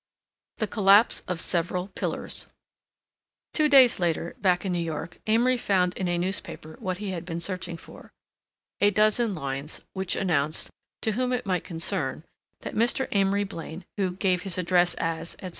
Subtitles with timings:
[0.57, 2.47] THE COLLAPSE OF SEVERAL PILLARS
[3.53, 7.23] Two days later back in New York Amory found in a newspaper what he had
[7.23, 10.71] been searching for—a dozen lines which announced
[11.03, 12.23] to whom it might concern
[12.61, 13.07] that Mr.
[13.11, 15.49] Amory Blaine, who "gave his address" as, etc.